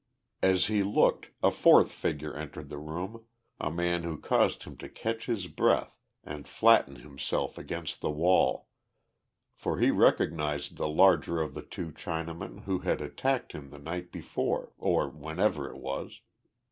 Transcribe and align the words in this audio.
As 0.41 0.65
he 0.65 0.81
looked, 0.81 1.29
a 1.43 1.51
fourth 1.51 1.91
figure 1.91 2.33
entered 2.35 2.69
the 2.71 2.79
room 2.79 3.25
a 3.59 3.69
man 3.69 4.01
who 4.01 4.17
caused 4.17 4.63
him 4.63 4.75
to 4.77 4.89
catch 4.89 5.27
his 5.27 5.45
breath 5.45 5.95
and 6.23 6.47
flatten 6.47 6.95
himself 6.95 7.55
against 7.55 8.01
the 8.01 8.09
wall, 8.09 8.67
for 9.53 9.77
he 9.77 9.91
recognized 9.91 10.75
the 10.77 10.89
larger 10.89 11.39
of 11.39 11.53
the 11.53 11.61
two 11.61 11.91
Chinamen 11.91 12.63
who 12.63 12.79
had 12.79 12.99
attacked 12.99 13.51
him 13.51 13.69
the 13.69 13.77
night 13.77 14.11
before 14.11 14.73
or 14.79 15.07
whenever 15.07 15.69
it 15.69 15.77
was. 15.77 16.21